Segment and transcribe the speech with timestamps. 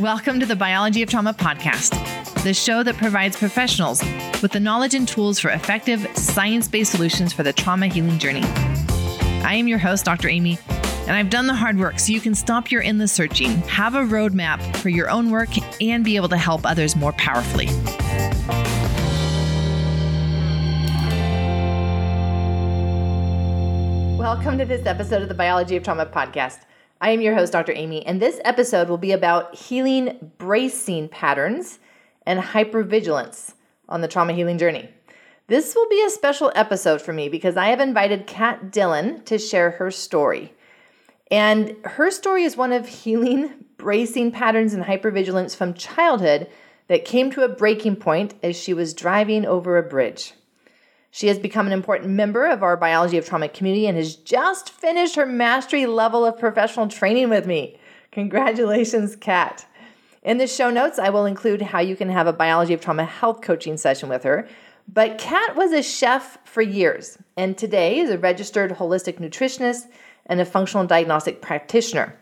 [0.00, 4.02] Welcome to the Biology of Trauma podcast, the show that provides professionals
[4.42, 8.42] with the knowledge and tools for effective, science based solutions for the trauma healing journey.
[9.42, 10.28] I am your host, Dr.
[10.28, 10.58] Amy,
[11.06, 14.02] and I've done the hard work so you can stop your endless searching, have a
[14.02, 15.48] roadmap for your own work,
[15.80, 17.68] and be able to help others more powerfully.
[24.18, 26.58] Welcome to this episode of the Biology of Trauma podcast.
[26.98, 27.72] I am your host, Dr.
[27.74, 31.78] Amy, and this episode will be about healing bracing patterns
[32.24, 33.52] and hypervigilance
[33.86, 34.88] on the trauma healing journey.
[35.46, 39.38] This will be a special episode for me because I have invited Cat Dillon to
[39.38, 40.54] share her story.
[41.30, 46.48] And her story is one of healing bracing patterns and hypervigilance from childhood
[46.88, 50.32] that came to a breaking point as she was driving over a bridge.
[51.16, 54.68] She has become an important member of our Biology of Trauma community and has just
[54.68, 57.78] finished her mastery level of professional training with me.
[58.12, 59.64] Congratulations, Cat.
[60.22, 63.06] In the show notes, I will include how you can have a Biology of Trauma
[63.06, 64.46] health coaching session with her.
[64.92, 69.88] But Cat was a chef for years and today is a registered holistic nutritionist
[70.26, 72.14] and a functional diagnostic practitioner.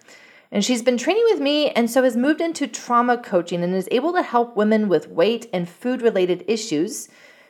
[0.52, 3.88] And she's been training with me and so has moved into trauma coaching and is
[3.90, 7.08] able to help women with weight and food related issues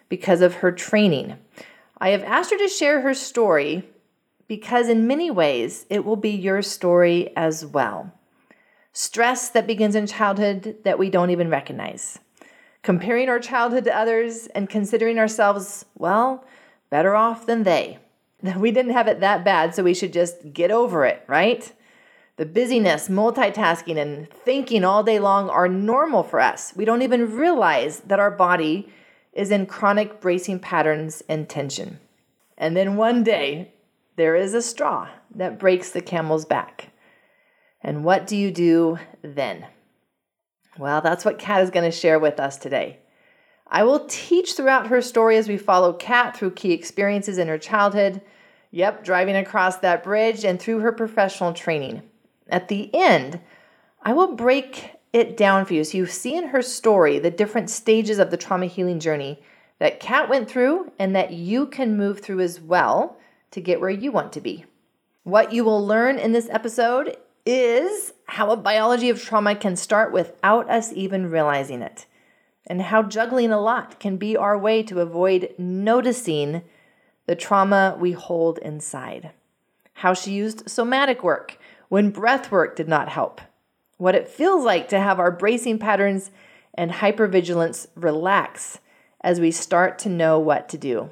[0.08, 1.36] because of her training.
[1.98, 3.88] I have asked her to share her story
[4.46, 8.12] because, in many ways, it will be your story as well.
[8.92, 12.19] Stress that begins in childhood that we don't even recognize.
[12.83, 16.44] Comparing our childhood to others and considering ourselves, well,
[16.91, 17.98] better off than they.
[18.58, 21.72] We didn't have it that bad, so we should just get over it, right?
[22.36, 26.74] The busyness, multitasking, and thinking all day long are normal for us.
[26.77, 28.92] We don't even realize that our body
[29.34, 31.98] is in chronic bracing patterns and tension.
[32.56, 33.72] And then one day,
[34.16, 36.90] there is a straw that breaks the camel's back.
[37.80, 39.66] And what do you do then?
[40.78, 42.98] Well, that's what Cat is going to share with us today.
[43.66, 47.58] I will teach throughout her story as we follow Cat through key experiences in her
[47.58, 48.20] childhood.
[48.70, 52.02] Yep, driving across that bridge and through her professional training.
[52.48, 53.40] At the end,
[54.02, 57.70] I will break it down for you so you see in her story the different
[57.70, 59.41] stages of the trauma healing journey
[59.79, 63.17] that Cat went through and that you can move through as well
[63.53, 64.64] to get where you want to be.
[65.23, 67.17] What you will learn in this episode
[67.47, 72.07] is how a biology of trauma can start without us even realizing it,
[72.67, 76.63] and how juggling a lot can be our way to avoid noticing
[77.27, 79.30] the trauma we hold inside.
[79.95, 81.58] How she used somatic work
[81.89, 83.41] when breath work did not help
[83.96, 86.30] what it feels like to have our bracing patterns
[86.74, 88.78] and hypervigilance relax
[89.22, 91.10] as we start to know what to do.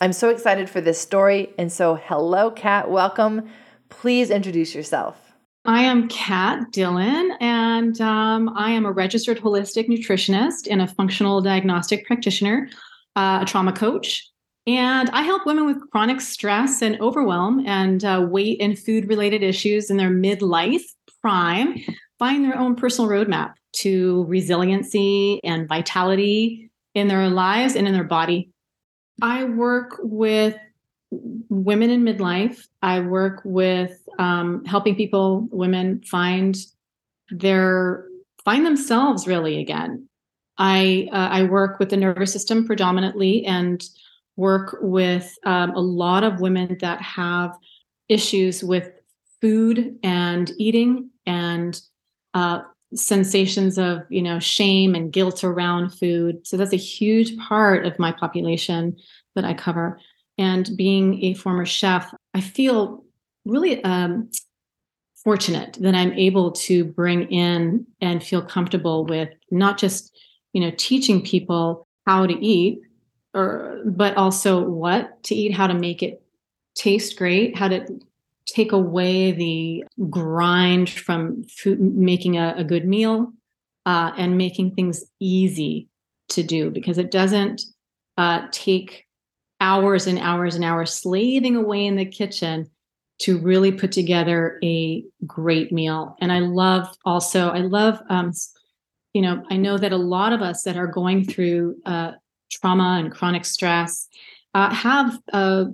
[0.00, 1.50] I'm so excited for this story.
[1.58, 2.90] And so, hello, Cat.
[2.90, 3.48] Welcome.
[3.88, 5.16] Please introduce yourself.
[5.64, 11.42] I am Cat Dillon, and um, I am a registered holistic nutritionist and a functional
[11.42, 12.68] diagnostic practitioner,
[13.16, 14.30] uh, a trauma coach.
[14.66, 19.42] And I help women with chronic stress and overwhelm and uh, weight and food related
[19.42, 20.84] issues in their midlife
[21.20, 21.82] prime
[22.18, 28.04] find their own personal roadmap to resiliency and vitality in their lives and in their
[28.04, 28.50] body.
[29.22, 30.56] I work with
[31.10, 32.66] women in midlife.
[32.82, 36.56] I work with um, helping people, women find
[37.30, 38.06] their
[38.44, 40.08] find themselves really again.
[40.58, 43.82] I uh, I work with the nervous system predominantly and
[44.36, 47.56] work with um, a lot of women that have
[48.08, 48.90] issues with
[49.40, 51.80] food and eating and
[52.34, 52.60] uh,
[52.94, 56.46] sensations of you know shame and guilt around food.
[56.46, 58.96] So that's a huge part of my population
[59.34, 60.00] that i cover.
[60.38, 63.04] And being a former chef i feel
[63.44, 64.30] really um,
[65.24, 70.16] fortunate that i'm able to bring in and feel comfortable with not just
[70.52, 72.80] you know teaching people how to eat
[73.34, 76.22] or but also what to eat how to make it
[76.74, 77.84] taste great how to
[78.48, 83.32] take away the grind from food, making a, a good meal
[83.86, 85.88] uh, and making things easy
[86.30, 87.62] to do because it doesn't
[88.16, 89.06] uh, take
[89.60, 92.70] hours and hours and hours slaving away in the kitchen
[93.18, 96.16] to really put together a great meal.
[96.20, 98.32] And I love also, I love, um,
[99.12, 102.12] you know, I know that a lot of us that are going through uh,
[102.50, 104.08] trauma and chronic stress
[104.54, 105.66] uh, have a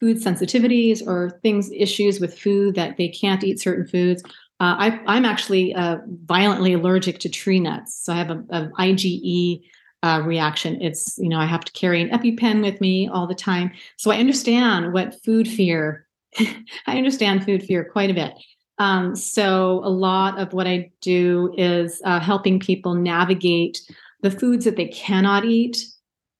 [0.00, 4.22] food sensitivities or things issues with food that they can't eat certain foods.
[4.58, 4.76] Uh,
[5.06, 9.62] I, am actually uh, violently allergic to tree nuts so i have an IgE
[10.02, 10.80] uh, reaction.
[10.80, 13.70] It's you know i have to carry an EpiPen with me all the time.
[13.96, 16.06] So i understand what food fear
[16.38, 18.32] i understand food fear quite a bit.
[18.80, 23.78] Um, so, a lot of what I do is uh, helping people navigate
[24.22, 25.84] the foods that they cannot eat,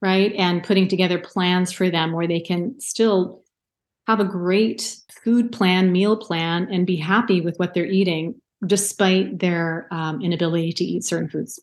[0.00, 0.32] right?
[0.36, 3.42] And putting together plans for them where they can still
[4.10, 8.34] have a great food plan, meal plan, and be happy with what they're eating
[8.66, 11.60] despite their um, inability to eat certain foods.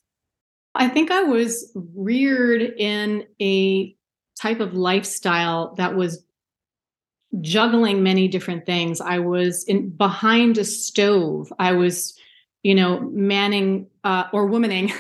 [0.74, 3.94] I think I was reared in a
[4.40, 6.24] type of lifestyle that was
[7.42, 9.02] juggling many different things.
[9.02, 11.52] I was in behind a stove.
[11.60, 12.18] I was,
[12.64, 14.94] you know, manning uh, or womaning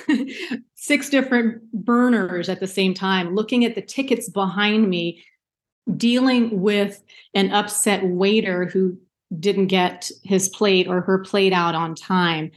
[0.75, 5.23] six different burners at the same time, looking at the tickets behind me,
[5.95, 7.01] dealing with
[7.33, 8.97] an upset waiter who
[9.39, 12.51] didn't get his plate or her plate out on time.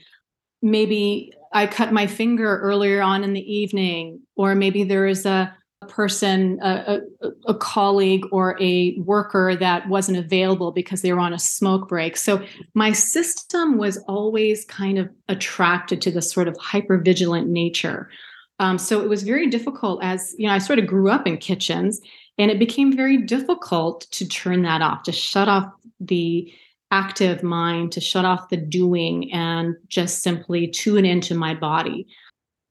[0.62, 5.56] Maybe I cut my finger earlier on in the evening, or maybe there is a
[5.88, 11.32] person, a, a, a, colleague or a worker that wasn't available because they were on
[11.32, 12.16] a smoke break.
[12.16, 12.44] So
[12.74, 18.10] my system was always kind of attracted to this sort of hypervigilant nature.
[18.58, 21.38] Um, so it was very difficult as, you know, I sort of grew up in
[21.38, 22.00] kitchens
[22.40, 25.70] and it became very difficult to turn that off, to shut off
[26.00, 26.50] the
[26.90, 32.06] active mind, to shut off the doing and just simply tune into my body.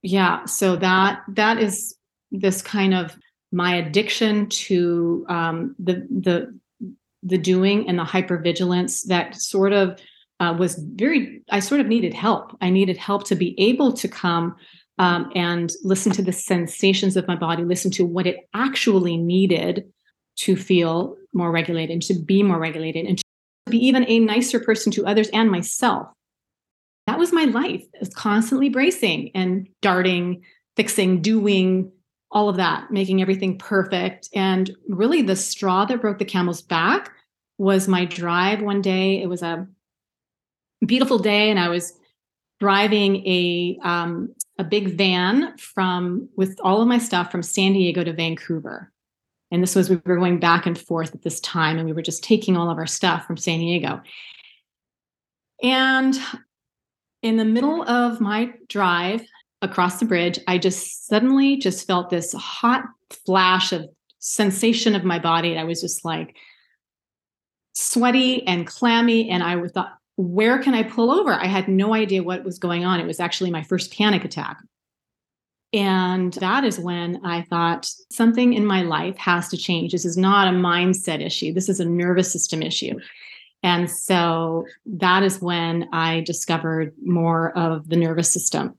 [0.01, 1.95] Yeah, so that that is
[2.31, 3.15] this kind of
[3.51, 6.59] my addiction to um, the the
[7.21, 9.99] the doing and the hypervigilance that sort of
[10.39, 14.07] uh, was very i sort of needed help i needed help to be able to
[14.07, 14.55] come
[14.99, 19.85] um, and listen to the sensations of my body listen to what it actually needed
[20.35, 23.23] to feel more regulated to be more regulated and to
[23.69, 26.07] be even a nicer person to others and myself
[27.07, 30.43] that was my life was constantly bracing and darting
[30.75, 31.91] fixing doing
[32.31, 34.29] all of that, making everything perfect.
[34.33, 37.11] And really, the straw that broke the camel's back
[37.57, 39.21] was my drive one day.
[39.21, 39.67] It was a
[40.85, 41.93] beautiful day, and I was
[42.59, 48.03] driving a um, a big van from with all of my stuff from San Diego
[48.03, 48.91] to Vancouver.
[49.51, 52.01] And this was we were going back and forth at this time, and we were
[52.01, 54.01] just taking all of our stuff from San Diego.
[55.63, 56.15] And
[57.21, 59.21] in the middle of my drive,
[59.61, 62.83] across the bridge, I just suddenly just felt this hot
[63.25, 63.89] flash of
[64.19, 65.57] sensation of my body.
[65.57, 66.35] I was just like
[67.73, 69.29] sweaty and clammy.
[69.29, 71.31] And I thought, where can I pull over?
[71.31, 72.99] I had no idea what was going on.
[72.99, 74.57] It was actually my first panic attack.
[75.71, 79.93] And that is when I thought something in my life has to change.
[79.93, 82.99] This is not a mindset issue, this is a nervous system issue.
[83.63, 88.77] And so that is when I discovered more of the nervous system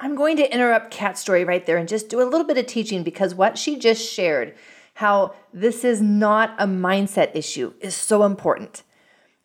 [0.00, 2.66] I'm going to interrupt Cat's story right there and just do a little bit of
[2.66, 4.54] teaching because what she just shared,
[4.98, 8.82] how this is not a mindset issue, is so important.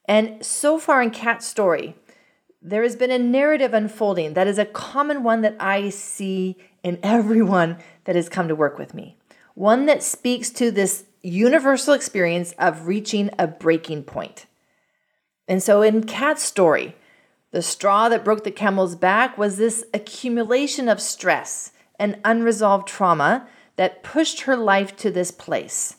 [0.06, 1.96] And so far in Cat's story,
[2.60, 6.98] there has been a narrative unfolding that is a common one that I see in
[7.04, 9.16] everyone that has come to work with me.
[9.54, 14.48] One that speaks to this universal experience of reaching a breaking point.
[15.48, 16.96] And so in Cat's story,
[17.52, 23.48] the straw that broke the camel's back was this accumulation of stress and unresolved trauma
[23.76, 25.98] that pushed her life to this place.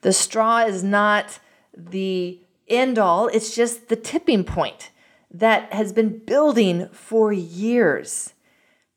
[0.00, 1.38] The straw is not
[1.76, 4.90] the end all, it's just the tipping point
[5.30, 8.34] that has been building for years.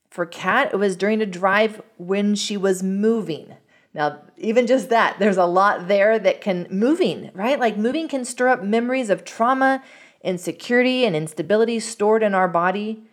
[0.09, 3.55] For Cat, it was during a drive when she was moving.
[3.93, 7.59] Now, even just that, there's a lot there that can moving, right?
[7.59, 9.81] Like moving can stir up memories of trauma
[10.25, 13.03] insecurity and instability stored in our body.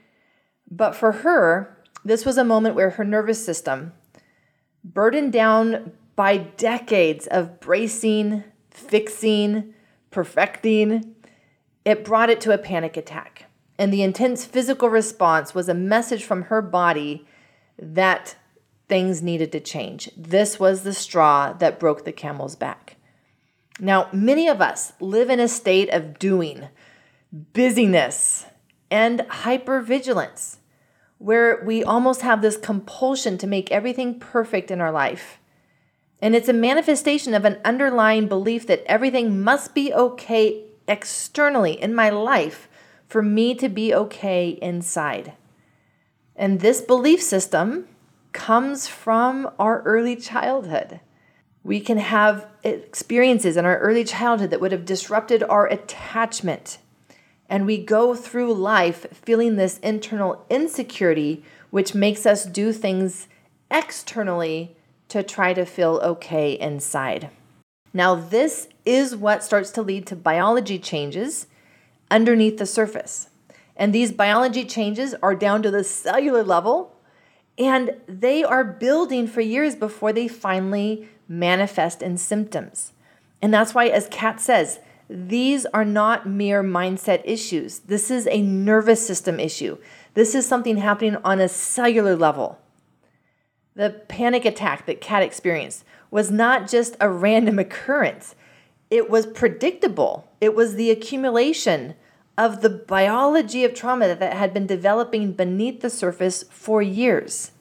[0.69, 3.93] But for her, this was a moment where her nervous system,
[4.85, 9.75] burdened down by decades of bracing, fixing,
[10.11, 11.15] perfecting,
[11.85, 13.47] it brought it to a panic attack.
[13.79, 17.27] And the intense physical response was a message from her body
[17.79, 18.37] that
[18.89, 20.11] things needed to change.
[20.17, 22.97] This was the straw that broke the camel's back.
[23.81, 26.69] Now, many of us live in a state of doing,
[27.33, 28.47] busyness,
[28.91, 30.59] and hypervigilance,
[31.23, 35.39] where we almost have this compulsion to make everything perfect in our life.
[36.21, 41.95] And it's a manifestation of an underlying belief that everything must be okay externally in
[41.95, 42.69] my life
[43.07, 45.35] for me to be okay inside.
[46.35, 47.87] And this belief system
[48.33, 50.99] comes from our early childhood.
[51.63, 56.79] We can have experiences in our early childhood that would have disrupted our attachment
[57.53, 63.29] and we go through life feeling this internal insecurity, which makes us do things
[63.71, 64.75] externally
[65.09, 67.29] to try to feel okay inside.
[67.93, 71.47] Now, this is what starts to lead to biology changes
[72.11, 73.29] underneath the surface.
[73.77, 76.97] And these biology changes are down to the cellular level,
[77.59, 82.93] and they are building for years before they finally manifest in symptoms.
[83.43, 84.79] And that's why, as Cat says,
[85.13, 87.81] these are not mere mindset issues.
[87.81, 89.77] This is a nervous system issue.
[90.15, 92.59] This is something happening on a cellular level.
[93.75, 98.35] The panic attack that Cat experienced was not just a random occurrence,
[98.91, 100.29] it was predictable.
[100.41, 101.95] It was the accumulation
[102.37, 107.53] of the biology of trauma that had been developing beneath the surface for years.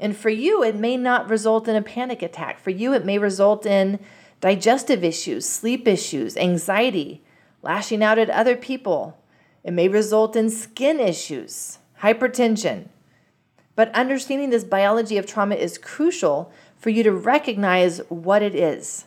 [0.00, 2.58] And for you, it may not result in a panic attack.
[2.58, 4.00] For you, it may result in
[4.40, 7.22] digestive issues, sleep issues, anxiety,
[7.62, 9.18] lashing out at other people.
[9.62, 12.88] It may result in skin issues, hypertension.
[13.76, 19.06] But understanding this biology of trauma is crucial for you to recognize what it is.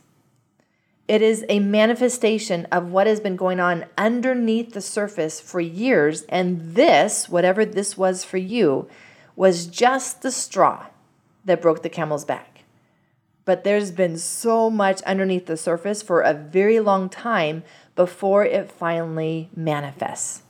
[1.08, 6.22] It is a manifestation of what has been going on underneath the surface for years,
[6.30, 8.88] and this, whatever this was for you,
[9.36, 10.86] was just the straw
[11.44, 12.53] that broke the camel's back
[13.46, 17.64] but there's been so much underneath the surface for a very long time
[17.96, 20.44] before it finally manifests.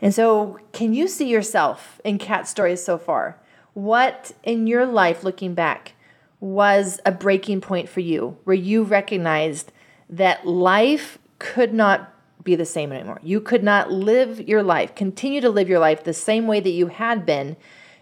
[0.00, 3.38] And so, can you see yourself in Cat stories so far?
[3.72, 5.94] What in your life, looking back,
[6.40, 9.70] was a breaking point for you where you recognized
[10.10, 12.12] that life could not
[12.42, 13.20] be the same anymore?
[13.22, 16.70] You could not live your life, continue to live your life the same way that
[16.70, 17.56] you had been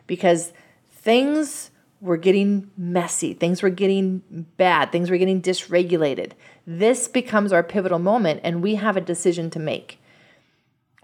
[0.06, 0.54] because
[0.90, 4.22] things were getting messy, things were getting
[4.56, 6.32] bad, things were getting dysregulated.
[6.66, 9.98] This becomes our pivotal moment, and we have a decision to make.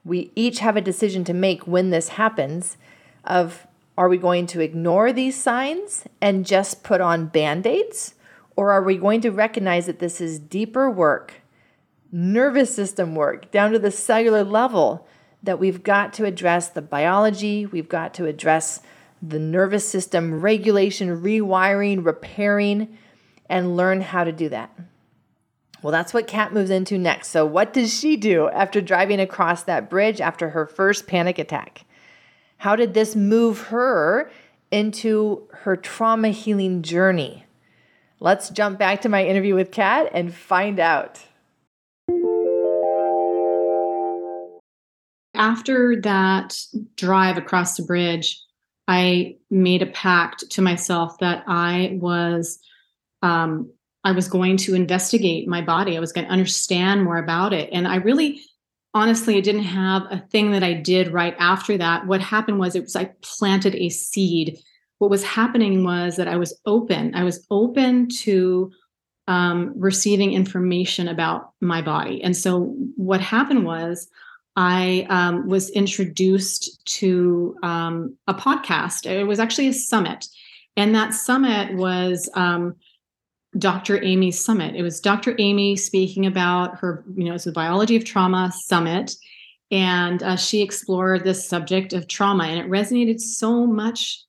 [0.05, 2.77] We each have a decision to make when this happens
[3.25, 3.67] of
[3.99, 8.15] are we going to ignore these signs and just put on band-aids
[8.55, 11.35] or are we going to recognize that this is deeper work,
[12.13, 15.07] nervous system work down to the cellular level
[15.43, 18.81] that we've got to address the biology, we've got to address
[19.23, 22.97] the nervous system regulation, rewiring, repairing,
[23.49, 24.77] and learn how to do that.
[25.83, 27.29] Well, that's what Cat moves into next.
[27.29, 31.85] So, what does she do after driving across that bridge after her first panic attack?
[32.59, 34.31] How did this move her
[34.71, 37.45] into her trauma healing journey?
[38.19, 41.21] Let's jump back to my interview with Cat and find out.
[45.35, 46.57] After that
[46.97, 48.43] drive across the bridge,
[48.89, 52.59] I made a pact to myself that I was
[53.23, 53.71] um,
[54.05, 55.97] I was going to investigate my body.
[55.97, 57.69] I was going to understand more about it.
[57.73, 58.41] And I really
[58.95, 62.07] honestly I didn't have a thing that I did right after that.
[62.07, 64.59] What happened was it was I planted a seed.
[64.99, 67.15] What was happening was that I was open.
[67.15, 68.71] I was open to
[69.29, 72.23] um, receiving information about my body.
[72.23, 74.09] And so what happened was
[74.57, 79.05] I um, was introduced to um, a podcast.
[79.07, 80.27] It was actually a summit.
[80.77, 82.75] And that summit was um,
[83.59, 84.03] Dr.
[84.03, 84.75] Amy's summit.
[84.75, 85.35] It was Dr.
[85.39, 89.15] Amy speaking about her, you know, it's the biology of trauma summit.
[89.71, 94.23] And uh, she explored this subject of trauma, and it resonated so much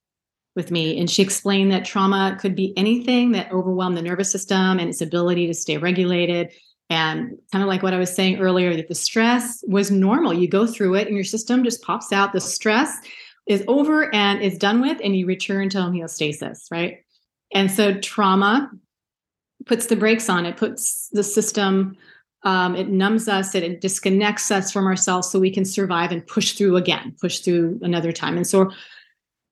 [0.55, 1.00] with me.
[1.00, 5.01] And she explained that trauma could be anything that overwhelmed the nervous system and its
[5.01, 6.51] ability to stay regulated
[6.89, 10.34] and kind of like what I was saying earlier, that the stress was normal.
[10.34, 12.34] You go through it and your system just pops out.
[12.34, 12.98] The stress
[13.48, 17.00] is over and is done with, and you return to homeostasis, right?
[17.53, 18.70] And so trauma
[19.65, 21.98] puts the brakes on, it puts the system,
[22.44, 26.25] um, it numbs us, it, it disconnects us from ourselves so we can survive and
[26.25, 28.38] push through again, push through another time.
[28.38, 28.72] And so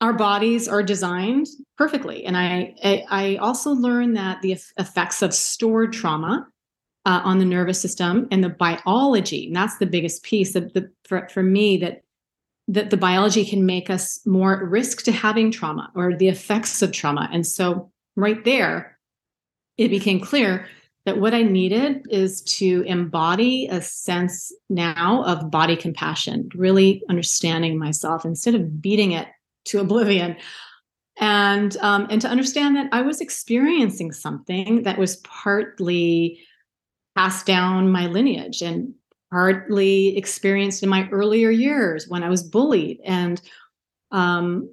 [0.02, 2.26] our bodies are designed perfectly.
[2.26, 6.48] And I, I, I also learned that the effects of stored trauma
[7.06, 9.48] uh, on the nervous system and the biology.
[9.48, 12.02] And that's the biggest piece of the for, for me that
[12.68, 16.82] that the biology can make us more at risk to having trauma or the effects
[16.82, 17.30] of trauma.
[17.32, 18.98] And so right there,
[19.78, 20.68] it became clear
[21.06, 27.78] that what I needed is to embody a sense now of body compassion, really understanding
[27.78, 29.28] myself instead of beating it
[29.66, 30.36] to oblivion.
[31.18, 36.40] And um, and to understand that I was experiencing something that was partly
[37.16, 38.94] passed down my lineage and
[39.32, 43.42] partly experienced in my earlier years when I was bullied and
[44.12, 44.70] um,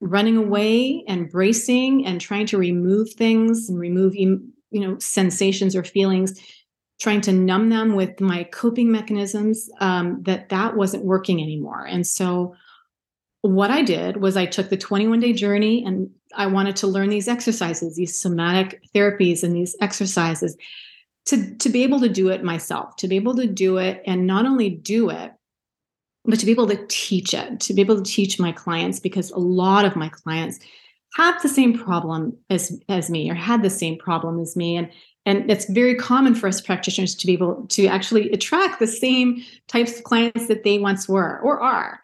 [0.00, 5.84] running away and bracing and trying to remove things and remove you know sensations or
[5.84, 6.40] feelings
[6.98, 11.84] trying to numb them with my coping mechanisms um, that that wasn't working anymore.
[11.84, 12.54] And so
[13.42, 17.08] what i did was i took the 21 day journey and i wanted to learn
[17.08, 20.56] these exercises these somatic therapies and these exercises
[21.26, 24.26] to to be able to do it myself, to be able to do it and
[24.26, 25.32] not only do it,
[26.24, 29.30] but to be able to teach it, to be able to teach my clients because
[29.30, 30.58] a lot of my clients
[31.14, 34.76] have the same problem as as me or had the same problem as me.
[34.76, 34.90] And
[35.24, 39.42] and it's very common for us practitioners to be able to actually attract the same
[39.66, 42.00] types of clients that they once were or are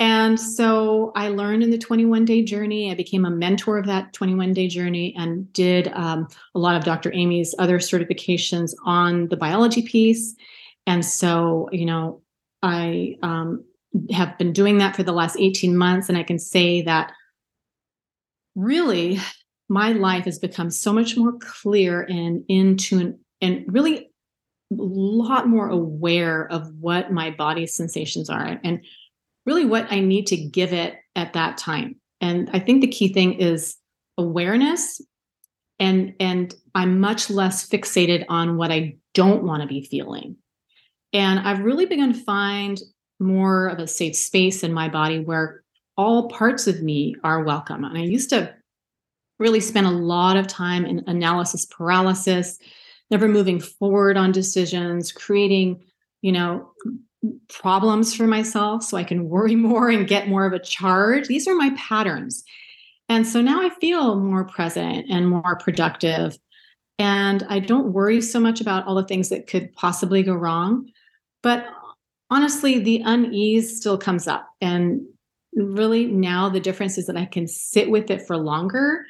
[0.00, 2.90] and so I learned in the 21 day journey.
[2.90, 6.84] I became a mentor of that 21 day journey and did um, a lot of
[6.84, 7.12] Dr.
[7.14, 10.34] Amy's other certifications on the biology piece.
[10.86, 12.22] And so, you know,
[12.62, 13.64] I um,
[14.10, 16.08] have been doing that for the last 18 months.
[16.08, 17.12] And I can say that
[18.56, 19.20] really
[19.68, 24.10] my life has become so much more clear and in tune and really
[24.72, 28.84] a lot more aware of what my body's sensations are and
[29.46, 31.96] really what I need to give it at that time.
[32.20, 33.76] And I think the key thing is
[34.16, 35.00] awareness
[35.78, 40.36] and and I'm much less fixated on what I don't want to be feeling.
[41.12, 42.80] And I've really begun to find
[43.20, 45.62] more of a safe space in my body where
[45.96, 47.84] all parts of me are welcome.
[47.84, 48.52] And I used to
[49.38, 52.58] really spend a lot of time in analysis paralysis,
[53.10, 55.84] never moving forward on decisions, creating,
[56.22, 56.70] you know,
[57.48, 61.28] problems for myself so I can worry more and get more of a charge.
[61.28, 62.44] These are my patterns.
[63.08, 66.38] And so now I feel more present and more productive.
[66.98, 70.88] And I don't worry so much about all the things that could possibly go wrong.
[71.42, 71.66] But
[72.30, 74.48] honestly, the unease still comes up.
[74.60, 75.02] And
[75.54, 79.04] really now the difference is that I can sit with it for longer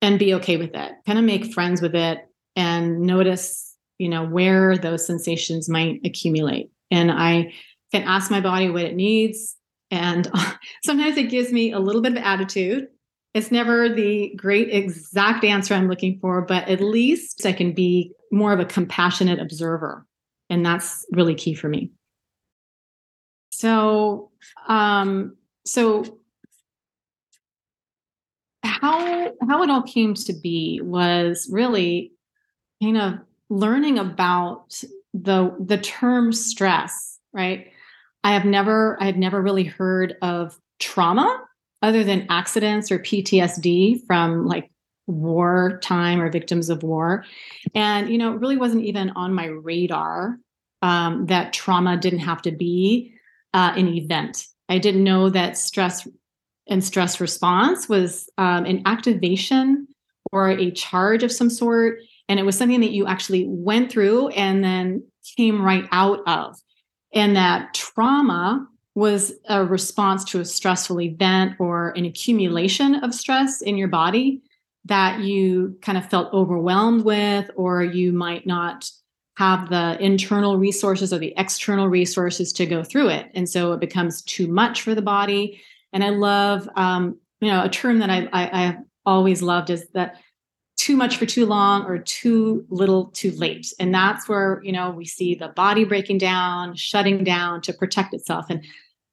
[0.00, 4.26] and be okay with it, kind of make friends with it and notice, you know,
[4.26, 7.54] where those sensations might accumulate and I
[7.90, 9.56] can ask my body what it needs.
[9.90, 10.30] And
[10.84, 12.88] sometimes it gives me a little bit of attitude.
[13.34, 18.12] It's never the great exact answer I'm looking for, but at least I can be
[18.30, 20.06] more of a compassionate observer.
[20.50, 21.90] And that's really key for me.
[23.50, 24.30] So,
[24.68, 26.18] um, so
[28.62, 32.12] how how it all came to be was really
[32.82, 33.14] kind of
[33.48, 34.82] learning about
[35.14, 37.72] the the term stress, right?
[38.24, 41.44] I have never I had never really heard of trauma
[41.82, 44.70] other than accidents or PTSD from like
[45.06, 47.24] war time or victims of war.
[47.74, 50.38] And you know, it really wasn't even on my radar
[50.80, 53.12] um, that trauma didn't have to be
[53.54, 54.46] uh, an event.
[54.68, 56.06] I didn't know that stress
[56.68, 59.88] and stress response was um, an activation
[60.32, 61.98] or a charge of some sort
[62.32, 65.04] and it was something that you actually went through and then
[65.36, 66.58] came right out of.
[67.12, 73.60] And that trauma was a response to a stressful event or an accumulation of stress
[73.60, 74.40] in your body
[74.86, 78.90] that you kind of felt overwhelmed with or you might not
[79.36, 83.30] have the internal resources or the external resources to go through it.
[83.34, 85.60] And so it becomes too much for the body.
[85.92, 89.68] And i love um, you know a term that I, I, I have always loved
[89.68, 90.16] is that
[90.82, 93.72] too much for too long or too little too late.
[93.78, 98.12] And that's where you know we see the body breaking down shutting down to protect
[98.12, 98.46] itself.
[98.50, 98.64] And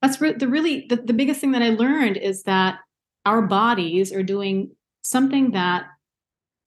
[0.01, 2.79] that's re- the really the, the biggest thing that i learned is that
[3.27, 4.71] our bodies are doing
[5.03, 5.86] something that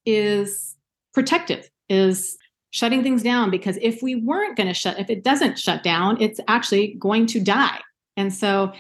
[0.07, 0.77] is
[1.13, 2.39] protective is
[2.71, 3.51] shutting things down.
[3.51, 7.27] Because if we weren't going to shut if it doesn't shut down it's actually going
[7.27, 7.81] to die.
[8.17, 8.73] And so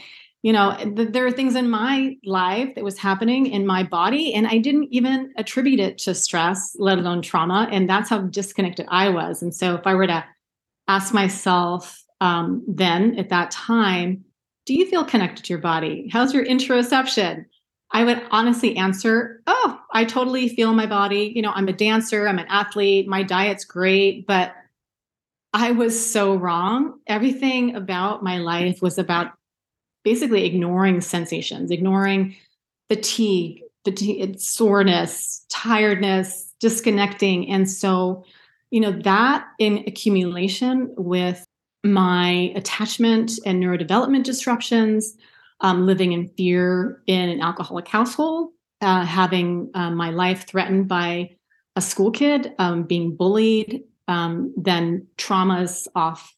[0.42, 4.34] you know th- there are things in my life that was happening in my body
[4.34, 8.86] and i didn't even attribute it to stress let alone trauma and that's how disconnected
[8.90, 9.42] i was.
[9.42, 10.24] And so if i were to
[10.88, 14.24] ask myself um, then at that time
[14.64, 16.08] do you feel connected to your body?
[16.12, 17.46] How's your interoception
[17.92, 21.32] i would honestly answer oh i totally feel my body.
[21.34, 24.54] You know i'm a dancer i'm an athlete my diet's great but
[25.52, 26.98] i was so wrong.
[27.06, 29.32] Everything about my life was about
[30.04, 32.36] basically ignoring sensations, ignoring
[32.88, 37.50] fatigue, fatigue, soreness, tiredness, disconnecting.
[37.50, 38.24] And so,
[38.70, 41.44] you know, that in accumulation with
[41.84, 45.16] my attachment and neurodevelopment disruptions,
[45.60, 51.36] um, living in fear in an alcoholic household, uh, having uh, my life threatened by
[51.76, 56.34] a school kid, um, being bullied, um, then traumas off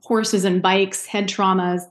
[0.00, 1.82] horses and bikes, head traumas,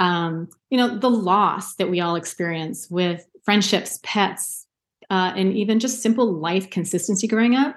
[0.00, 4.66] um, you know, the loss that we all experience with friendships, pets,
[5.10, 7.76] uh, and even just simple life consistency growing up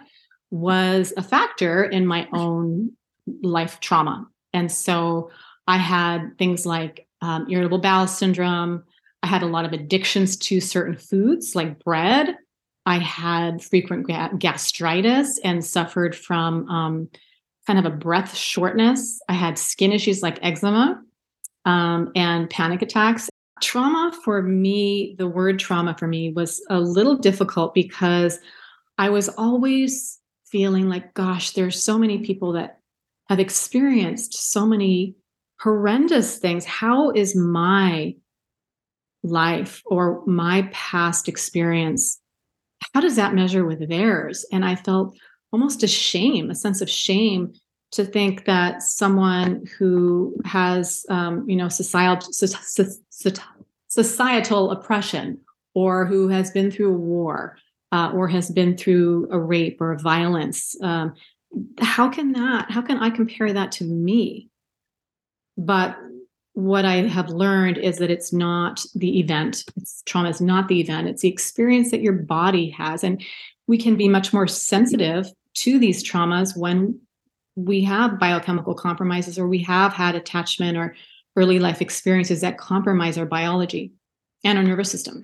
[0.50, 2.92] was a factor in my own
[3.42, 4.28] life trauma.
[4.54, 5.32] And so
[5.68, 8.84] I had things like um, irritable bowel syndrome.
[9.22, 12.38] I had a lot of addictions to certain foods like bread.
[12.86, 14.08] I had frequent
[14.40, 17.10] gastritis and suffered from um,
[17.66, 19.22] kind of a breath shortness.
[19.28, 21.02] I had skin issues like eczema
[21.66, 23.30] um, and panic attacks.
[23.62, 28.40] Trauma for me, the word trauma for me was a little difficult because
[28.98, 32.80] I was always feeling like, gosh, there's so many people that
[33.30, 35.16] have experienced so many
[35.60, 36.66] horrendous things.
[36.66, 38.16] How is my
[39.24, 42.20] life or my past experience
[42.94, 45.16] how does that measure with theirs and i felt
[45.52, 47.54] almost a shame a sense of shame
[47.94, 52.32] to think that someone who has um, you know societal
[53.88, 55.40] societal oppression
[55.76, 57.58] or who has been through a war
[57.92, 61.14] uh, or has been through a rape or a violence um,
[61.80, 64.50] how can that how can i compare that to me
[65.58, 65.96] but
[66.54, 69.66] what I have learned is that it's not the event.
[69.76, 71.08] It's trauma is not the event.
[71.08, 73.04] It's the experience that your body has.
[73.04, 73.24] And
[73.66, 77.00] we can be much more sensitive to these traumas when
[77.56, 80.96] we have biochemical compromises or we have had attachment or
[81.36, 83.92] early life experiences that compromise our biology
[84.44, 85.22] and our nervous system.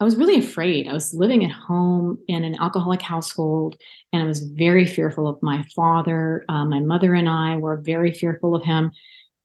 [0.00, 0.88] I was really afraid.
[0.88, 3.76] I was living at home in an alcoholic household,
[4.12, 6.44] and I was very fearful of my father.
[6.48, 8.90] Uh, my mother and I were very fearful of him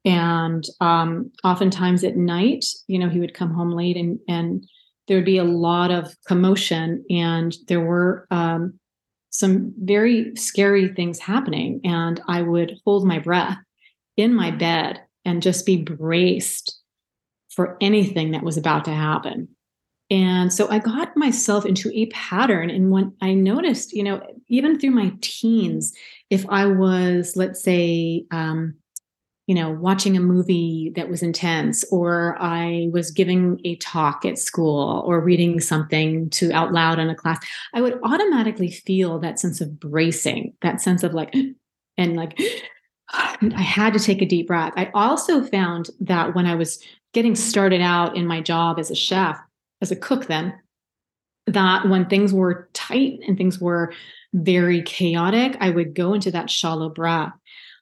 [0.07, 4.65] and um, oftentimes at night you know he would come home late and and
[5.07, 8.79] there would be a lot of commotion and there were um,
[9.29, 13.57] some very scary things happening and i would hold my breath
[14.15, 16.79] in my bed and just be braced
[17.49, 19.47] for anything that was about to happen.
[20.09, 24.79] And so i got myself into a pattern and when i noticed you know even
[24.79, 25.91] through my teens
[26.29, 28.75] if i was let's say um,
[29.47, 34.38] you know, watching a movie that was intense, or I was giving a talk at
[34.38, 37.39] school or reading something to out loud in a class,
[37.73, 41.33] I would automatically feel that sense of bracing, that sense of like,
[41.97, 42.38] and like,
[43.10, 44.73] I had to take a deep breath.
[44.75, 46.83] I also found that when I was
[47.13, 49.39] getting started out in my job as a chef,
[49.81, 50.53] as a cook, then,
[51.45, 53.93] that when things were tight and things were
[54.33, 57.31] very chaotic, I would go into that shallow breath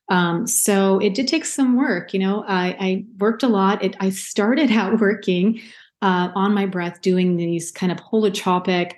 [0.10, 2.14] um, so it did take some work.
[2.14, 3.84] You know, I, I worked a lot.
[3.84, 5.62] It, I started out working
[6.02, 8.94] uh, on my breath, doing these kind of holotropic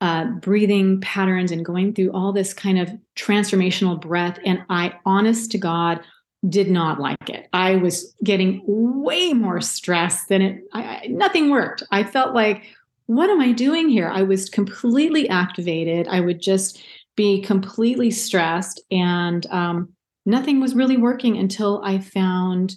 [0.00, 4.38] uh, breathing patterns and going through all this kind of transformational breath.
[4.44, 6.00] And I, honest to God,
[6.48, 7.48] did not like it.
[7.52, 10.62] I was getting way more stressed than it.
[10.72, 11.82] I, I, nothing worked.
[11.90, 12.64] I felt like,
[13.06, 14.08] what am I doing here?
[14.08, 16.08] I was completely activated.
[16.08, 16.82] I would just
[17.14, 19.90] be completely stressed and um,
[20.26, 22.76] nothing was really working until I found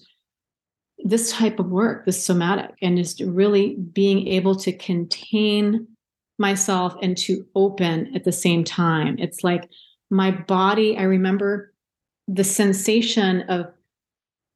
[1.03, 5.88] this type of work, this somatic, and just really being able to contain
[6.39, 9.17] myself and to open at the same time.
[9.19, 9.69] It's like
[10.10, 11.73] my body, I remember
[12.27, 13.67] the sensation of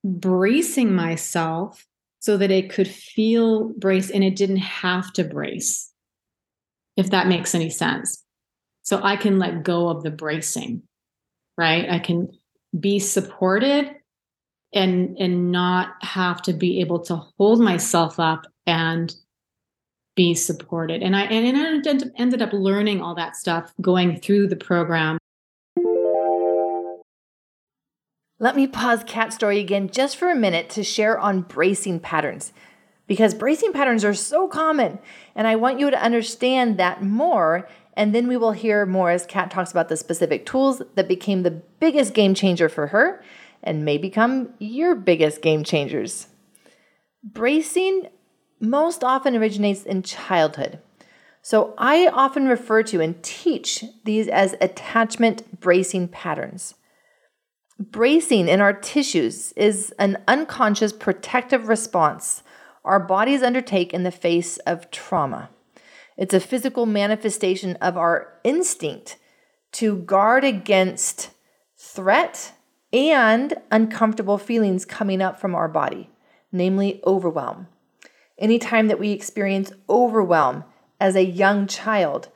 [0.03, 1.85] bracing myself
[2.19, 5.91] so that it could feel brace and it didn't have to brace,
[6.95, 8.23] if that makes any sense.
[8.83, 10.83] So I can let go of the bracing,
[11.57, 11.89] right?
[11.89, 12.29] I can
[12.77, 13.95] be supported
[14.73, 19.15] and and not have to be able to hold myself up and
[20.15, 21.01] be supported.
[21.01, 25.17] And i and i ended up learning all that stuff going through the program.
[28.39, 32.53] Let me pause Cat story again just for a minute to share on bracing patterns
[33.07, 34.99] because bracing patterns are so common
[35.33, 39.25] and i want you to understand that more and then we will hear more as
[39.25, 43.23] Cat talks about the specific tools that became the biggest game changer for her
[43.63, 46.27] and may become your biggest game changers.
[47.23, 48.07] Bracing
[48.59, 50.79] most often originates in childhood.
[51.41, 56.75] So I often refer to and teach these as attachment bracing patterns.
[57.79, 62.43] Bracing in our tissues is an unconscious protective response
[62.85, 65.49] our bodies undertake in the face of trauma.
[66.17, 69.17] It's a physical manifestation of our instinct
[69.73, 71.29] to guard against
[71.77, 72.53] threat
[72.91, 76.09] and uncomfortable feelings coming up from our body,
[76.51, 77.67] namely overwhelm.
[78.37, 80.63] Anytime that we experience overwhelm
[80.99, 82.29] as a young child,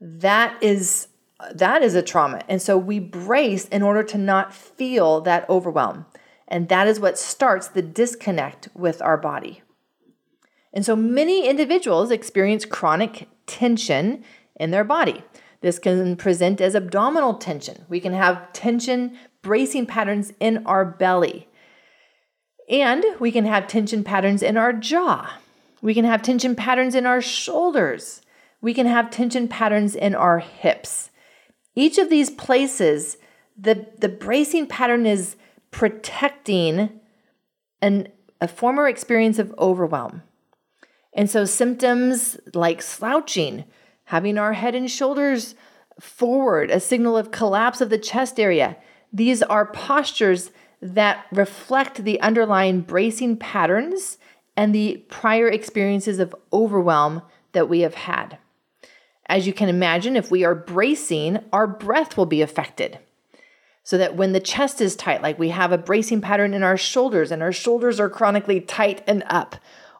[0.00, 1.08] that is
[1.54, 2.40] that is a trauma.
[2.48, 6.06] And so we brace in order to not feel that overwhelm.
[6.48, 9.62] And that is what starts the disconnect with our body.
[10.76, 14.22] And so many individuals experience chronic tension
[14.56, 15.24] in their body.
[15.62, 17.86] This can present as abdominal tension.
[17.88, 21.48] We can have tension bracing patterns in our belly.
[22.68, 25.38] And we can have tension patterns in our jaw.
[25.80, 28.20] We can have tension patterns in our shoulders.
[28.60, 31.10] we can have tension patterns in our hips.
[31.74, 33.16] Each of these places,
[33.56, 35.36] the, the bracing pattern is
[35.70, 37.00] protecting
[37.80, 38.08] an,
[38.40, 40.22] a former experience of overwhelm.
[41.16, 43.64] And so, symptoms like slouching,
[44.04, 45.54] having our head and shoulders
[45.98, 48.76] forward, a signal of collapse of the chest area,
[49.12, 50.50] these are postures
[50.82, 54.18] that reflect the underlying bracing patterns
[54.58, 58.36] and the prior experiences of overwhelm that we have had.
[59.26, 62.98] As you can imagine, if we are bracing, our breath will be affected.
[63.84, 66.76] So that when the chest is tight, like we have a bracing pattern in our
[66.76, 69.56] shoulders and our shoulders are chronically tight and up,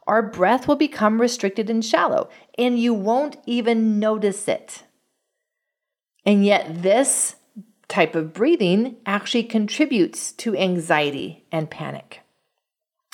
[0.06, 4.84] our breath will become restricted and shallow, and you won't even notice it.
[6.24, 7.36] And yet, this
[7.88, 12.20] type of breathing actually contributes to anxiety and panic.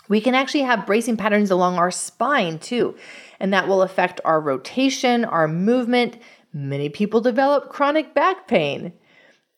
[0.09, 2.96] We can actually have bracing patterns along our spine too,
[3.40, 6.18] and that will affect our rotation, our movement.
[6.52, 8.92] Many people develop chronic back pain.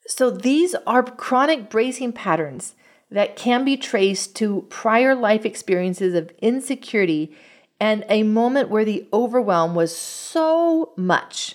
[0.07, 2.75] So, these are chronic bracing patterns
[3.15, 7.33] that can be traced to prior life experiences of insecurity
[7.79, 11.55] and a moment where the overwhelm was so much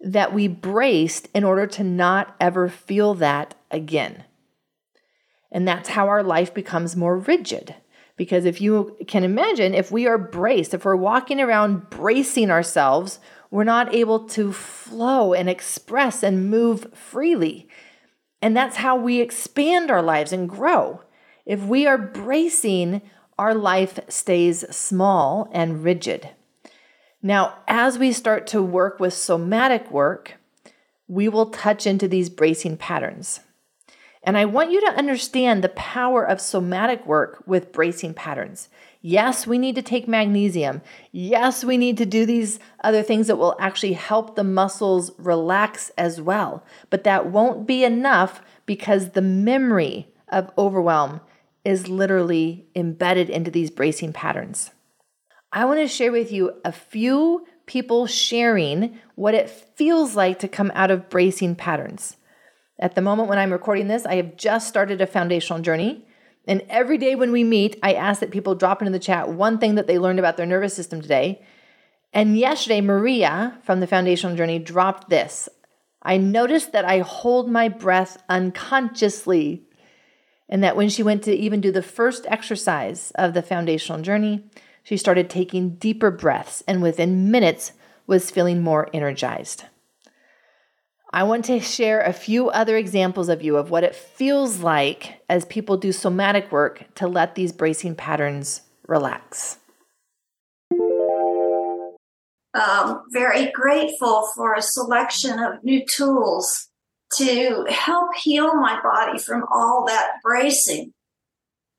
[0.00, 4.24] that we braced in order to not ever feel that again.
[5.52, 7.74] And that's how our life becomes more rigid.
[8.16, 13.20] Because if you can imagine, if we are braced, if we're walking around bracing ourselves,
[13.50, 17.68] we're not able to flow and express and move freely.
[18.42, 21.02] And that's how we expand our lives and grow.
[21.44, 23.02] If we are bracing,
[23.38, 26.30] our life stays small and rigid.
[27.22, 30.34] Now, as we start to work with somatic work,
[31.08, 33.40] we will touch into these bracing patterns.
[34.26, 38.68] And I want you to understand the power of somatic work with bracing patterns.
[39.00, 40.82] Yes, we need to take magnesium.
[41.12, 45.92] Yes, we need to do these other things that will actually help the muscles relax
[45.96, 46.64] as well.
[46.90, 51.20] But that won't be enough because the memory of overwhelm
[51.64, 54.72] is literally embedded into these bracing patterns.
[55.52, 60.48] I want to share with you a few people sharing what it feels like to
[60.48, 62.15] come out of bracing patterns.
[62.78, 66.04] At the moment when I'm recording this, I have just started a foundational journey.
[66.46, 69.58] And every day when we meet, I ask that people drop into the chat one
[69.58, 71.42] thing that they learned about their nervous system today.
[72.12, 75.48] And yesterday, Maria from the foundational journey dropped this.
[76.02, 79.64] I noticed that I hold my breath unconsciously.
[80.48, 84.44] And that when she went to even do the first exercise of the foundational journey,
[84.84, 87.72] she started taking deeper breaths and within minutes
[88.06, 89.64] was feeling more energized.
[91.12, 95.22] I want to share a few other examples of you of what it feels like
[95.28, 99.58] as people do somatic work to let these bracing patterns relax.
[102.54, 106.68] Um, very grateful for a selection of new tools
[107.18, 110.92] to help heal my body from all that bracing.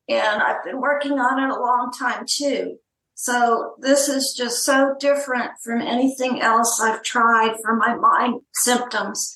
[0.08, 2.78] And I've been working on it a long time too.
[3.20, 9.34] So this is just so different from anything else I've tried for my mind symptoms.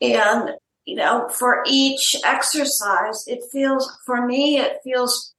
[0.00, 0.50] And,
[0.86, 5.34] you know, for each exercise, it feels, for me, it feels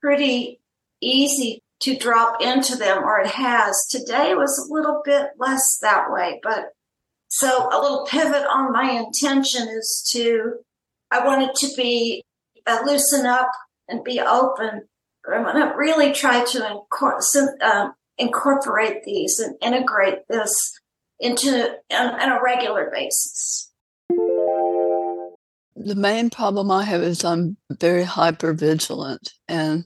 [0.00, 0.60] pretty
[1.02, 3.86] easy to drop into them, or it has.
[3.90, 6.70] Today was a little bit less that way, but
[7.28, 10.54] so a little pivot on my intention is to,
[11.10, 12.24] I wanted to be,
[12.66, 13.50] uh, loosen up
[13.88, 14.88] and be open
[15.32, 16.80] I'm going to really try to
[17.62, 20.78] uh, incorporate these and integrate this
[21.18, 23.70] into on, on a regular basis.
[25.76, 29.84] The main problem I have is I'm very hyper vigilant and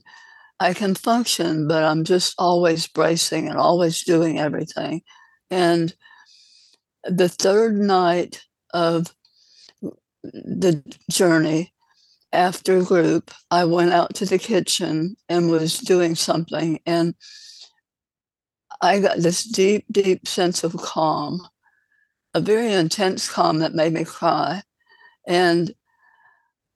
[0.59, 5.01] I can function, but I'm just always bracing and always doing everything.
[5.49, 5.93] And
[7.05, 9.15] the third night of
[10.21, 11.73] the journey,
[12.31, 16.79] after group, I went out to the kitchen and was doing something.
[16.85, 17.15] And
[18.81, 21.41] I got this deep, deep sense of calm,
[22.33, 24.63] a very intense calm that made me cry.
[25.27, 25.73] And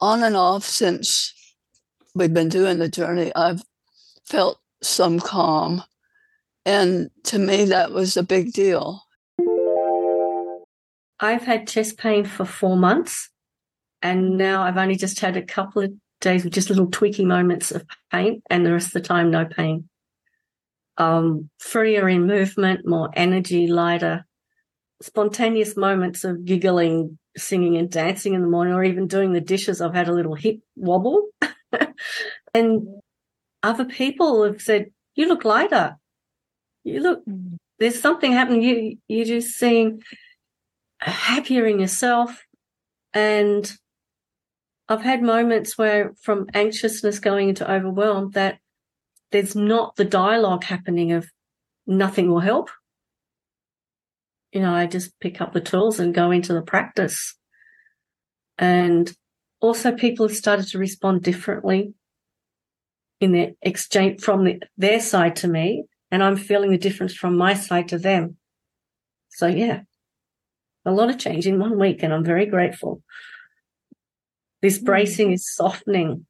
[0.02, 1.34] on and off since
[2.14, 3.62] we've been doing the journey, I've
[4.26, 5.84] felt some calm.
[6.66, 9.04] And to me, that was a big deal.
[11.20, 13.30] I've had chest pain for four months.
[14.04, 17.72] And now I've only just had a couple of days with just little tweaky moments
[17.72, 19.90] of pain, and the rest of the time, no pain.
[20.98, 24.26] Um, freer in movement, more energy, lighter,
[25.02, 29.82] spontaneous moments of giggling, singing, and dancing in the morning, or even doing the dishes.
[29.82, 31.30] I've had a little hip wobble.
[32.54, 32.88] and
[33.64, 35.96] other people have said, You look lighter.
[36.84, 37.24] You look
[37.80, 38.62] there's something happening.
[38.62, 40.02] You you're just seeing
[41.00, 42.44] happier in yourself,
[43.14, 43.72] and
[44.90, 48.60] I've had moments where, from anxiousness going into overwhelm, that
[49.32, 51.30] there's not the dialogue happening of
[51.88, 52.70] nothing will help.
[54.52, 57.36] You know, I just pick up the tools and go into the practice.
[58.58, 59.12] And
[59.60, 61.94] also people have started to respond differently
[63.20, 65.86] in their exchange from the, their side to me.
[66.12, 68.38] And I'm feeling the difference from my side to them.
[69.30, 69.82] So yeah,
[70.86, 72.04] a lot of change in one week.
[72.04, 73.02] And I'm very grateful.
[74.64, 74.86] This mm.
[74.86, 76.26] bracing is softening.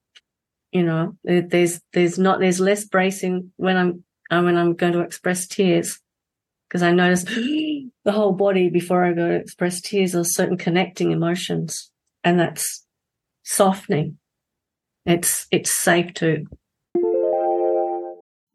[0.74, 5.02] You know, there's, there's not, there's less bracing when I'm, uh, when I'm going to
[5.02, 6.00] express tears
[6.68, 7.24] because I notice
[8.04, 11.92] the whole body before I go to express tears are certain connecting emotions
[12.24, 12.86] and that's
[13.44, 14.18] softening.
[15.06, 16.46] It's, it's safe to.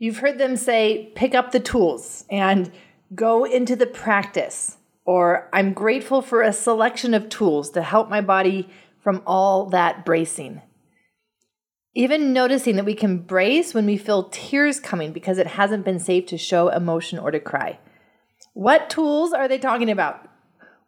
[0.00, 2.72] You've heard them say, pick up the tools and
[3.14, 4.76] go into the practice.
[5.04, 8.68] Or I'm grateful for a selection of tools to help my body
[9.08, 10.60] from all that bracing.
[11.94, 15.98] Even noticing that we can brace when we feel tears coming because it hasn't been
[15.98, 17.78] safe to show emotion or to cry.
[18.52, 20.28] What tools are they talking about?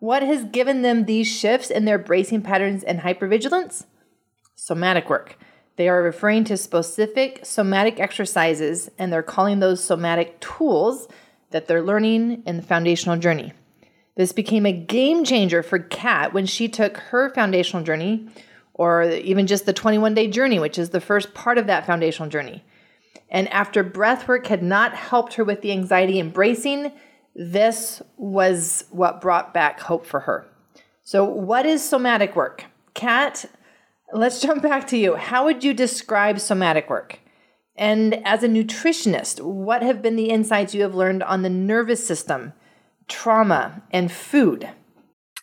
[0.00, 3.86] What has given them these shifts in their bracing patterns and hypervigilance?
[4.54, 5.38] Somatic work.
[5.76, 11.08] They are referring to specific somatic exercises and they're calling those somatic tools
[11.52, 13.54] that they're learning in the foundational journey.
[14.16, 18.28] This became a game changer for Cat when she took her foundational journey,
[18.74, 22.28] or even just the 21 day journey, which is the first part of that foundational
[22.28, 22.64] journey.
[23.30, 26.92] And after breath work had not helped her with the anxiety embracing,
[27.34, 30.46] this was what brought back hope for her.
[31.02, 32.64] So, what is somatic work?
[32.94, 33.44] Cat,
[34.12, 35.14] let's jump back to you.
[35.14, 37.20] How would you describe somatic work?
[37.76, 42.06] And as a nutritionist, what have been the insights you have learned on the nervous
[42.06, 42.52] system
[43.10, 44.68] trauma, and food.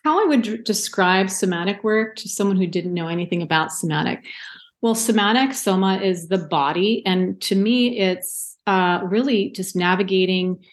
[0.04, 4.24] How I would describe somatic work to someone who didn't know anything about somatic.
[4.80, 7.02] Well, somatic, soma is the body.
[7.04, 10.64] And to me, it's uh, really just navigating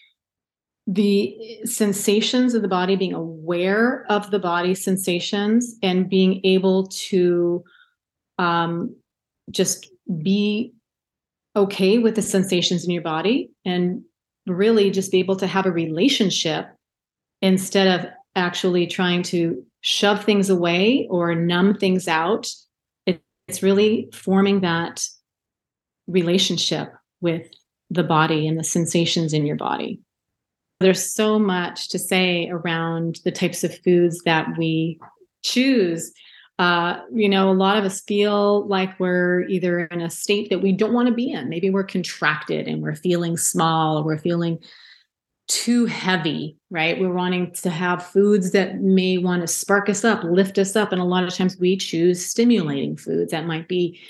[0.86, 7.64] the sensations of the body, being aware of the body sensations, and being able to
[8.38, 8.94] um,
[9.50, 9.90] just
[10.22, 10.72] be
[11.56, 14.02] okay with the sensations in your body and
[14.46, 16.68] really just be able to have a relationship
[17.42, 22.48] instead of actually trying to shove things away or numb things out
[23.06, 25.04] it, it's really forming that
[26.06, 27.48] relationship with
[27.90, 30.00] the body and the sensations in your body
[30.80, 34.98] there's so much to say around the types of foods that we
[35.42, 36.12] choose
[36.58, 40.62] uh, you know, a lot of us feel like we're either in a state that
[40.62, 41.48] we don't want to be in.
[41.50, 44.58] Maybe we're contracted and we're feeling small, or we're feeling
[45.48, 47.00] too heavy, right?
[47.00, 50.92] We're wanting to have foods that may want to spark us up, lift us up.
[50.92, 54.00] And a lot of times we choose stimulating foods that might be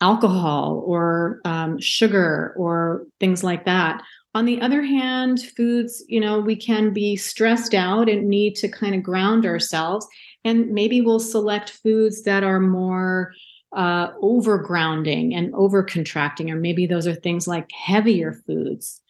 [0.00, 4.02] alcohol or um, sugar or things like that.
[4.34, 8.68] On the other hand, foods, you know, we can be stressed out and need to
[8.68, 10.06] kind of ground ourselves.
[10.44, 13.32] And maybe we'll select foods that are more
[13.76, 19.00] uh, overgrounding and over contracting, or maybe those are things like heavier foods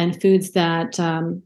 [0.00, 1.42] and foods that um,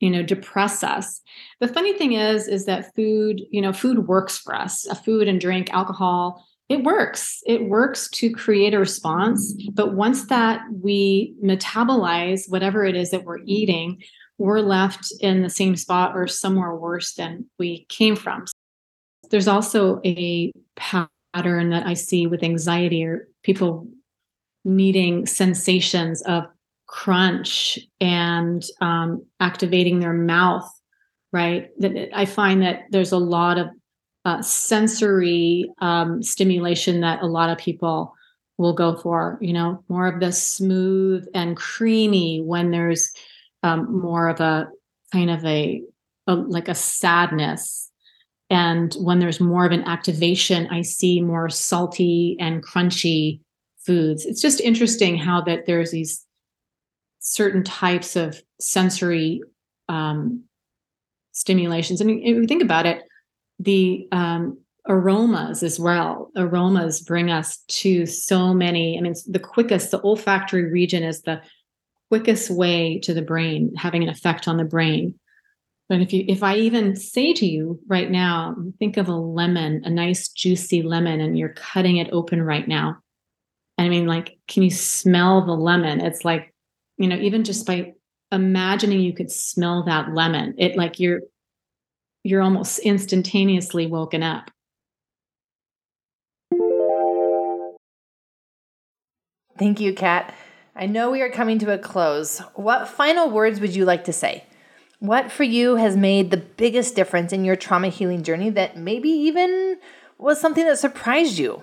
[0.00, 1.20] you know depress us.
[1.60, 4.86] The funny thing is is that food you know food works for us.
[4.86, 7.42] A food and drink alcohol it works.
[7.46, 9.52] It works to create a response.
[9.72, 14.02] But once that we metabolize whatever it is that we're eating
[14.38, 18.44] we're left in the same spot or somewhere worse than we came from.
[19.30, 23.86] There's also a pattern that i see with anxiety or people
[24.64, 26.44] needing sensations of
[26.86, 30.70] crunch and um, activating their mouth
[31.36, 31.70] right?
[31.80, 33.68] That i find that there's a lot of
[34.24, 38.14] uh, sensory um, stimulation that a lot of people
[38.58, 43.12] will go for you know more of the smooth and creamy when there's
[43.62, 44.68] um, more of a
[45.12, 45.82] kind of a,
[46.26, 47.90] a like a sadness.
[48.48, 53.40] And when there's more of an activation i see more salty and crunchy
[53.84, 54.24] foods.
[54.24, 56.25] It's just interesting how that there's these
[57.28, 59.42] certain types of sensory
[59.88, 60.44] um,
[61.32, 62.00] stimulations.
[62.00, 63.02] And if you think about it,
[63.58, 66.30] the um, aromas as well.
[66.36, 68.96] Aromas bring us to so many.
[68.96, 71.42] I mean, the quickest, the olfactory region is the
[72.10, 75.18] quickest way to the brain, having an effect on the brain.
[75.88, 79.82] But if you, if I even say to you right now, think of a lemon,
[79.84, 82.98] a nice juicy lemon, and you're cutting it open right now.
[83.78, 86.00] I mean, like, can you smell the lemon?
[86.00, 86.54] It's like
[86.98, 87.94] you know, even just by
[88.32, 90.54] imagining you could smell that lemon.
[90.58, 91.20] It like you're
[92.22, 94.50] you're almost instantaneously woken up.
[99.58, 100.34] Thank you, Cat.
[100.74, 102.40] I know we are coming to a close.
[102.54, 104.44] What final words would you like to say?
[104.98, 109.08] What for you has made the biggest difference in your trauma healing journey that maybe
[109.08, 109.78] even
[110.18, 111.62] was something that surprised you?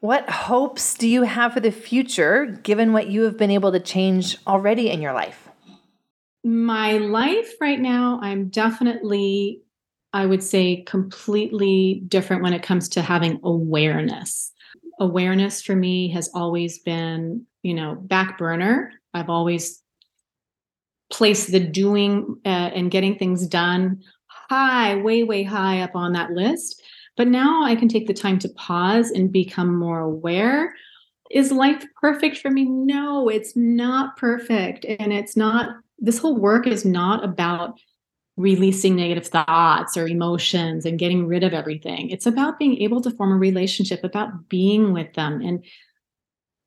[0.00, 3.80] What hopes do you have for the future given what you have been able to
[3.80, 5.48] change already in your life?
[6.44, 9.62] My life right now, I'm definitely,
[10.12, 14.52] I would say, completely different when it comes to having awareness.
[15.00, 18.92] Awareness for me has always been, you know, back burner.
[19.14, 19.82] I've always
[21.10, 26.30] placed the doing uh, and getting things done high, way, way high up on that
[26.30, 26.82] list.
[27.16, 30.74] But now I can take the time to pause and become more aware.
[31.30, 32.64] Is life perfect for me?
[32.64, 34.84] No, it's not perfect.
[34.84, 37.80] And it's not, this whole work is not about
[38.36, 42.10] releasing negative thoughts or emotions and getting rid of everything.
[42.10, 45.64] It's about being able to form a relationship, about being with them and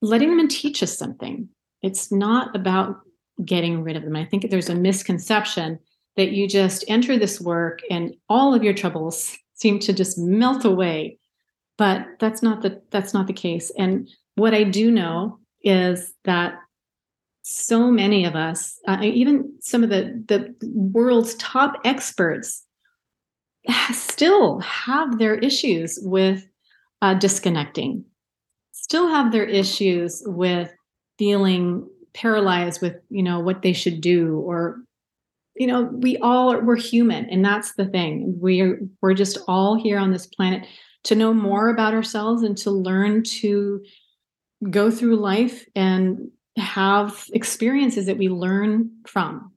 [0.02, 1.48] letting them teach us something.
[1.84, 3.02] It's not about
[3.46, 4.16] getting rid of them.
[4.16, 5.80] I think there's a misconception
[6.18, 10.66] that you just enter this work and all of your troubles seem to just melt
[10.66, 11.18] away.
[11.78, 13.72] But that's not the that's not the case.
[13.78, 16.56] And what i do know is that
[17.42, 22.64] so many of us uh, even some of the the world's top experts
[23.94, 26.48] still have their issues with
[27.02, 28.04] uh, disconnecting
[28.72, 30.72] still have their issues with
[31.18, 34.80] feeling paralyzed with you know what they should do or
[35.60, 38.34] you know we all are, we're human and that's the thing.
[38.40, 40.66] We're we're just all here on this planet
[41.04, 43.84] to know more about ourselves and to learn to
[44.70, 49.52] go through life and have experiences that we learn from.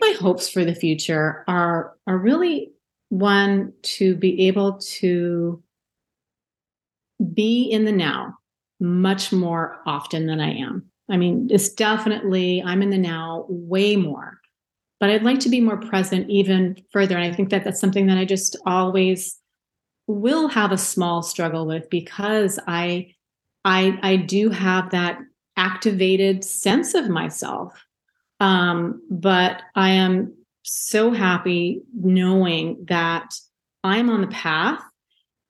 [0.00, 2.72] My hopes for the future are are really
[3.10, 5.62] one to be able to
[7.34, 8.38] be in the now
[8.80, 13.96] much more often than i am I mean, it's definitely, I'm in the now way
[13.96, 14.40] more,
[15.00, 17.16] but I'd like to be more present even further.
[17.16, 19.38] And I think that that's something that I just always
[20.06, 23.14] will have a small struggle with because I,
[23.64, 25.18] I, I do have that
[25.56, 27.84] activated sense of myself.
[28.38, 33.34] Um, but I am so happy knowing that
[33.82, 34.80] I'm on the path.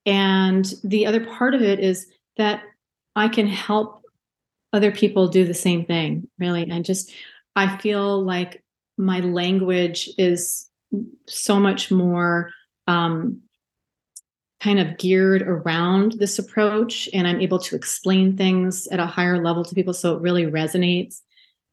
[0.06, 2.06] And the other part of it is
[2.36, 2.62] that
[3.14, 3.99] I can help
[4.72, 6.68] other people do the same thing really.
[6.68, 7.12] And just
[7.56, 8.62] i feel like
[8.96, 10.68] my language is
[11.26, 12.50] so much more
[12.86, 13.40] um,
[14.60, 19.42] kind of geared around this approach and i'm able to explain things at a higher
[19.42, 21.20] level to people so it really resonates.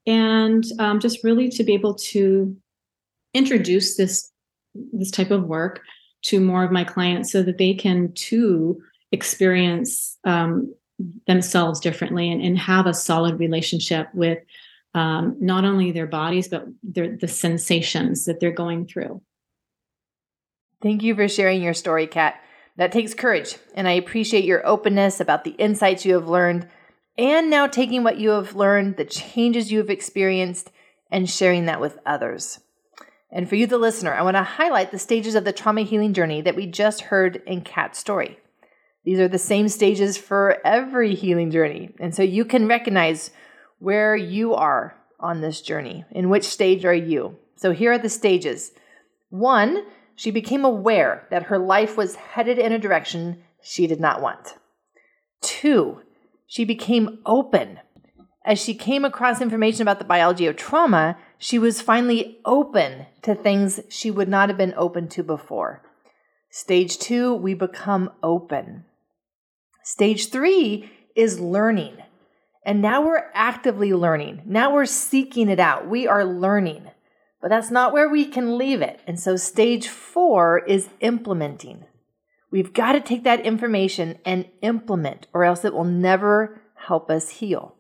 [0.06, 2.56] And um, just really to be able to
[3.34, 4.32] introduce this
[4.94, 5.82] this type of work
[6.24, 8.82] to more of my clients so that they can too
[9.12, 10.74] experience um,
[11.28, 14.40] themselves differently and, and have a solid relationship with
[14.94, 19.22] um, not only their bodies but their the sensations that they're going through.
[20.82, 22.42] Thank you for sharing your story Cat.
[22.78, 26.68] That takes courage and i appreciate your openness about the insights you have learned
[27.18, 30.72] and now taking what you have learned the changes you have experienced
[31.10, 32.60] and sharing that with others.
[33.32, 36.14] And for you the listener i want to highlight the stages of the trauma healing
[36.14, 38.40] journey that we just heard in Cat's story
[39.08, 41.96] these are the same stages for every healing journey.
[41.98, 43.32] And so you can recognize
[43.80, 46.04] where you are on this journey.
[46.12, 47.38] In which stage are you?
[47.56, 48.74] So here are the stages.
[49.30, 49.86] One,
[50.18, 54.56] she became aware that her life was headed in a direction she did not want.
[55.40, 56.02] Two,
[56.46, 57.80] she became open.
[58.44, 63.36] As she came across information about the biology of trauma, she was finally open to
[63.36, 65.82] things she would not have been open to before.
[66.50, 68.84] Stage two, we become open.
[69.88, 71.96] Stage three is learning.
[72.66, 74.42] And now we're actively learning.
[74.46, 75.88] Now we're seeking it out.
[75.88, 76.92] We are learning.
[77.42, 79.00] But that's not where we can leave it.
[79.08, 81.86] And so stage four is implementing.
[82.52, 87.30] We've got to take that information and implement, or else it will never help us
[87.30, 87.76] heal.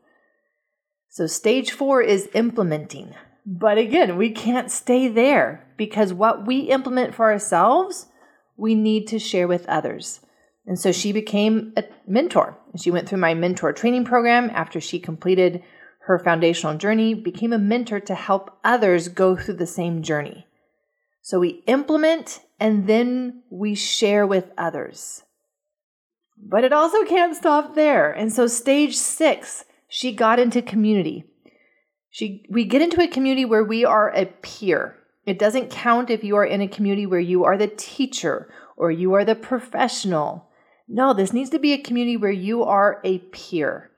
[1.10, 3.16] So stage four is implementing.
[3.46, 8.06] But again, we can't stay there because what we implement for ourselves,
[8.56, 10.22] we need to share with others.
[10.68, 12.58] And so she became a mentor.
[12.78, 15.64] She went through my mentor training program after she completed
[16.02, 20.46] her foundational journey, became a mentor to help others go through the same journey.
[21.22, 25.24] So we implement and then we share with others.
[26.38, 28.12] But it also can't stop there.
[28.12, 31.26] And so, stage six, she got into community.
[32.10, 34.98] She, we get into a community where we are a peer.
[35.26, 38.92] It doesn't count if you are in a community where you are the teacher or
[38.92, 40.48] you are the professional.
[40.88, 43.92] No, this needs to be a community where you are a peer.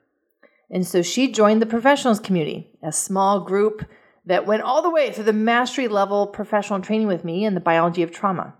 [0.70, 3.84] And so she joined the professionals community, a small group
[4.26, 7.60] that went all the way through the mastery level professional training with me in the
[7.60, 8.54] biology of trauma.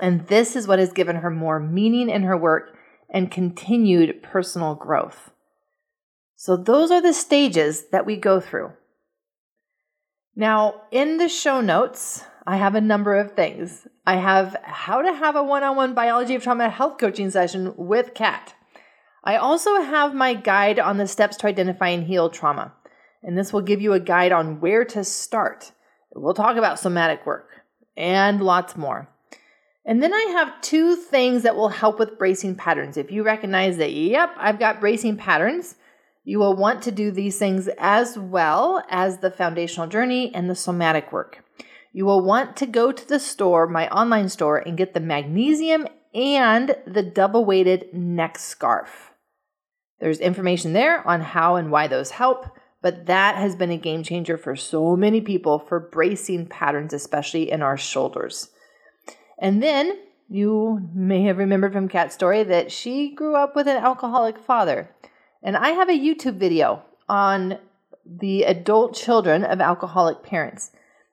[0.00, 2.76] And this is what has given her more meaning in her work
[3.10, 5.30] and continued personal growth.
[6.36, 8.72] So, those are the stages that we go through.
[10.36, 13.86] Now, in the show notes, I have a number of things.
[14.06, 17.74] I have how to have a one on one biology of trauma health coaching session
[17.76, 18.54] with Cat.
[19.22, 22.72] I also have my guide on the steps to identify and heal trauma.
[23.22, 25.72] And this will give you a guide on where to start.
[26.14, 27.50] We'll talk about somatic work
[27.98, 29.10] and lots more.
[29.84, 32.96] And then I have two things that will help with bracing patterns.
[32.96, 35.74] If you recognize that, yep, I've got bracing patterns,
[36.24, 40.54] you will want to do these things as well as the foundational journey and the
[40.54, 41.44] somatic work.
[41.92, 45.86] You will want to go to the store, my online store, and get the magnesium
[46.14, 49.12] and the double weighted neck scarf.
[50.00, 52.46] There's information there on how and why those help,
[52.80, 57.50] but that has been a game changer for so many people for bracing patterns, especially
[57.50, 58.50] in our shoulders.
[59.38, 63.78] And then you may have remembered from Cat's story that she grew up with an
[63.78, 64.94] alcoholic father.
[65.42, 67.58] And I have a YouTube video on
[68.04, 70.70] the adult children of alcoholic parents.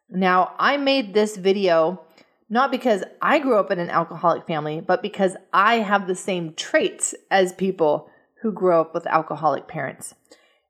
[0.09, 2.01] Now, I made this video
[2.49, 6.53] not because I grew up in an alcoholic family, but because I have the same
[6.53, 8.09] traits as people
[8.41, 10.13] who grew up with alcoholic parents.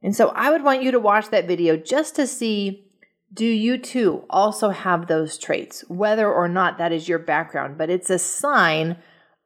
[0.02, 2.86] And so I would want you to watch that video just to see
[3.34, 7.78] do you too also have those traits, whether or not that is your background?
[7.78, 8.98] But it's a sign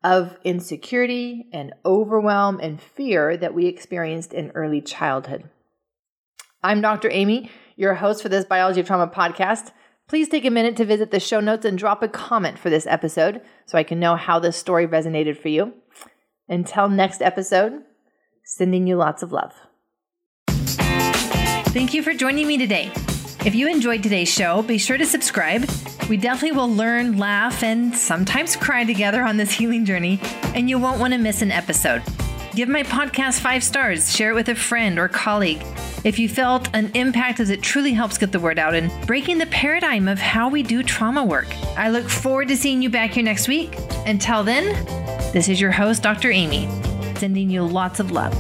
[0.04, 5.50] of insecurity and overwhelm and fear that we experienced in early childhood.
[6.62, 7.10] I'm Dr.
[7.10, 9.72] Amy, your host for this Biology of Trauma podcast.
[10.10, 12.88] Please take a minute to visit the show notes and drop a comment for this
[12.88, 15.72] episode so I can know how this story resonated for you.
[16.48, 17.84] Until next episode,
[18.44, 19.54] sending you lots of love.
[20.48, 22.92] Thank you for joining me today.
[23.46, 25.70] If you enjoyed today's show, be sure to subscribe.
[26.10, 30.20] We definitely will learn, laugh, and sometimes cry together on this healing journey,
[30.56, 32.02] and you won't want to miss an episode.
[32.60, 35.64] Give my podcast five stars, share it with a friend or colleague.
[36.04, 39.38] If you felt an impact as it truly helps get the word out and breaking
[39.38, 41.48] the paradigm of how we do trauma work.
[41.78, 43.78] I look forward to seeing you back here next week.
[44.06, 44.66] Until then,
[45.32, 46.32] this is your host, Dr.
[46.32, 46.68] Amy,
[47.16, 48.34] sending you lots of love.